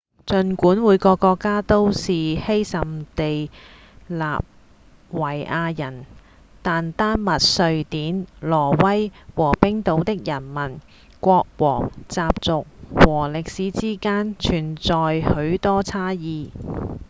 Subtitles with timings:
[0.25, 1.99] 儘管每個國家都是
[2.33, 3.51] 「斯堪地
[4.09, 4.41] 納
[5.13, 6.07] 維亞人」
[6.63, 10.79] 但丹麥、瑞典、挪威和冰島的人民、
[11.19, 16.49] 國王、習俗和歷史之間存在許多差異